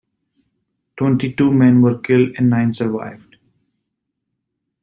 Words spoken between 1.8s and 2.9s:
were killed and nine